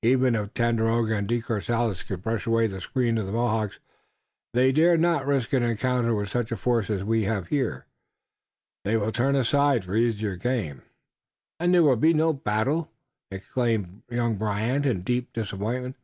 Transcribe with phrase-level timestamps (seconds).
[0.00, 3.80] "Even if Tandakora and De Courcelles could brush away the screen of the Mohawks,
[4.54, 7.84] they dare not risk an encounter with such a force as we have here.
[8.86, 10.80] They will turn aside for easier game."
[11.60, 12.90] "And there will be no battle!"
[13.30, 15.96] exclaimed young Brant, in deep disappointment.